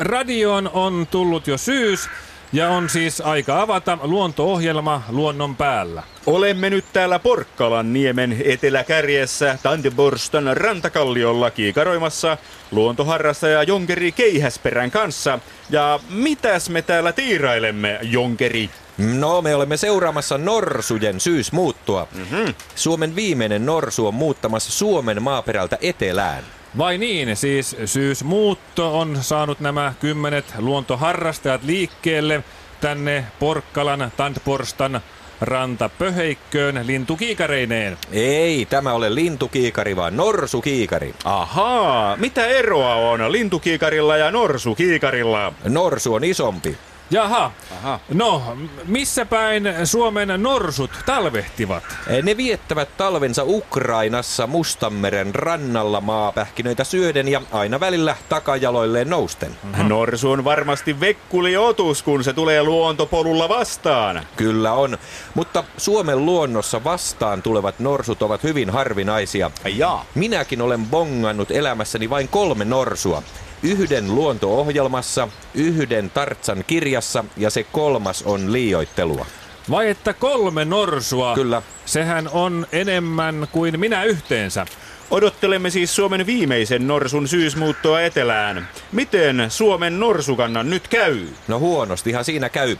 radioon 0.00 0.70
on 0.72 1.06
tullut 1.10 1.46
jo 1.46 1.58
syys 1.58 2.08
ja 2.52 2.68
on 2.68 2.88
siis 2.88 3.20
aika 3.20 3.60
avata 3.60 3.98
luonto-ohjelma 4.02 5.02
luonnon 5.08 5.56
päällä. 5.56 6.02
Olemme 6.26 6.70
nyt 6.70 6.84
täällä 6.92 7.18
Porkkalan 7.18 7.92
niemen 7.92 8.42
eteläkärjessä 8.44 9.58
Tandeborston 9.62 10.50
rantakalliolla 10.56 11.50
kiikaroimassa 11.50 12.36
luontoharrastaja 12.70 13.62
Jonkeri 13.62 14.12
Keihäsperän 14.12 14.90
kanssa. 14.90 15.38
Ja 15.70 16.00
mitäs 16.10 16.70
me 16.70 16.82
täällä 16.82 17.12
tiirailemme, 17.12 17.98
Jonkeri? 18.02 18.70
No, 18.98 19.42
me 19.42 19.54
olemme 19.54 19.76
seuraamassa 19.76 20.38
norsujen 20.38 21.20
syysmuuttoa. 21.20 22.08
Mm-hmm. 22.14 22.54
Suomen 22.74 23.16
viimeinen 23.16 23.66
norsu 23.66 24.06
on 24.06 24.14
muuttamassa 24.14 24.72
Suomen 24.72 25.22
maaperältä 25.22 25.78
etelään. 25.80 26.44
Vai 26.78 26.98
niin, 26.98 27.36
siis 27.36 27.76
syysmuutto 27.84 28.98
on 28.98 29.18
saanut 29.20 29.60
nämä 29.60 29.94
kymmenet 30.00 30.44
luontoharrastajat 30.58 31.62
liikkeelle 31.64 32.44
tänne 32.80 33.24
Porkkalan, 33.38 34.12
Tandporstan 34.16 35.00
rantapöheikköön 35.40 36.80
lintukiikareineen. 36.86 37.98
Ei, 38.12 38.66
tämä 38.66 38.92
ole 38.92 39.14
lintukiikari, 39.14 39.96
vaan 39.96 40.16
norsukiikari. 40.16 41.14
Ahaa, 41.24 42.16
mitä 42.16 42.46
eroa 42.46 42.94
on 42.94 43.32
lintukiikarilla 43.32 44.16
ja 44.16 44.30
norsukiikarilla? 44.30 45.52
Norsu 45.64 46.14
on 46.14 46.24
isompi. 46.24 46.78
Jaha. 47.10 47.52
Aha. 47.78 48.00
No, 48.14 48.56
missä 48.86 49.26
päin 49.26 49.62
Suomen 49.84 50.28
norsut 50.36 50.90
talvehtivat? 51.06 51.82
Ne 52.22 52.36
viettävät 52.36 52.96
talvensa 52.96 53.42
Ukrainassa 53.44 54.46
Mustanmeren 54.46 55.34
rannalla 55.34 56.00
maapähkinöitä 56.00 56.84
syöden 56.84 57.28
ja 57.28 57.42
aina 57.52 57.80
välillä 57.80 58.16
takajaloilleen 58.28 59.10
nousten. 59.10 59.56
Mm-hmm. 59.62 59.88
Norsu 59.88 60.30
on 60.30 60.44
varmasti 60.44 61.00
vekkuli 61.00 61.56
otus, 61.56 62.02
kun 62.02 62.24
se 62.24 62.32
tulee 62.32 62.62
luontopolulla 62.62 63.48
vastaan. 63.48 64.26
Kyllä 64.36 64.72
on, 64.72 64.98
mutta 65.34 65.64
Suomen 65.76 66.26
luonnossa 66.26 66.84
vastaan 66.84 67.42
tulevat 67.42 67.78
norsut 67.78 68.22
ovat 68.22 68.42
hyvin 68.42 68.70
harvinaisia. 68.70 69.50
Ja. 69.74 70.04
Minäkin 70.14 70.62
olen 70.62 70.86
bongannut 70.86 71.50
elämässäni 71.50 72.10
vain 72.10 72.28
kolme 72.28 72.64
norsua 72.64 73.22
yhden 73.62 74.14
luonto-ohjelmassa, 74.14 75.28
yhden 75.54 76.10
Tartsan 76.10 76.64
kirjassa 76.66 77.24
ja 77.36 77.50
se 77.50 77.64
kolmas 77.64 78.22
on 78.22 78.52
liioittelua. 78.52 79.26
Vai 79.70 79.88
että 79.88 80.14
kolme 80.14 80.64
norsua? 80.64 81.34
Kyllä. 81.34 81.62
Sehän 81.84 82.28
on 82.32 82.66
enemmän 82.72 83.48
kuin 83.52 83.80
minä 83.80 84.04
yhteensä. 84.04 84.66
Odottelemme 85.10 85.70
siis 85.70 85.96
Suomen 85.96 86.26
viimeisen 86.26 86.86
norsun 86.86 87.28
syysmuuttoa 87.28 88.00
etelään. 88.00 88.68
Miten 88.92 89.46
Suomen 89.48 90.00
norsukannan 90.00 90.70
nyt 90.70 90.88
käy? 90.88 91.26
No 91.48 91.58
huonostihan 91.58 92.24
siinä 92.24 92.48
käy. 92.48 92.76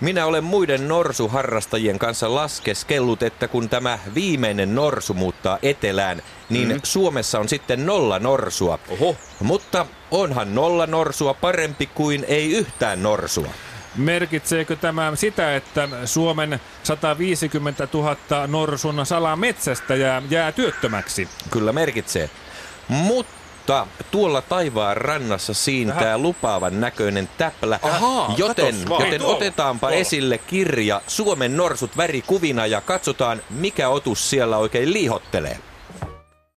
Minä 0.00 0.26
olen 0.26 0.44
muiden 0.44 0.88
norsuharrastajien 0.88 1.98
kanssa 1.98 2.34
laskeskellut, 2.34 3.22
että 3.22 3.48
kun 3.48 3.68
tämä 3.68 3.98
viimeinen 4.14 4.74
norsu 4.74 5.14
muuttaa 5.14 5.58
etelään, 5.62 6.22
niin 6.50 6.68
mm. 6.68 6.80
Suomessa 6.82 7.38
on 7.38 7.48
sitten 7.48 7.86
nolla 7.86 8.18
norsua. 8.18 8.78
Oho. 8.88 9.16
Mutta 9.40 9.86
onhan 10.10 10.54
nolla 10.54 10.86
norsua 10.86 11.34
parempi 11.34 11.86
kuin 11.86 12.24
ei 12.28 12.52
yhtään 12.52 13.02
norsua. 13.02 13.48
Merkitseekö 13.96 14.76
tämä 14.76 15.16
sitä, 15.16 15.56
että 15.56 15.88
Suomen 16.04 16.60
150 16.82 17.88
000 17.94 18.16
norsun 18.46 19.06
salametsästäjää 19.06 20.22
jää 20.30 20.52
työttömäksi? 20.52 21.28
Kyllä 21.50 21.72
merkitsee. 21.72 22.30
Mutta 22.88 23.86
tuolla 24.10 24.42
taivaan 24.42 24.96
rannassa 24.96 25.54
siintää 25.54 26.14
Aha. 26.14 26.18
lupaavan 26.18 26.80
näköinen 26.80 27.28
täplä. 27.38 27.78
Ahaa, 27.82 28.34
joten 28.36 28.88
vaan. 28.88 29.04
joten 29.04 29.22
otetaanpa 29.22 29.86
tuolla. 29.86 30.00
esille 30.00 30.38
kirja 30.38 31.02
Suomen 31.06 31.56
norsut 31.56 31.96
värikuvina 31.96 32.66
ja 32.66 32.80
katsotaan, 32.80 33.42
mikä 33.50 33.88
otus 33.88 34.30
siellä 34.30 34.56
oikein 34.56 34.92
liihottelee. 34.92 35.58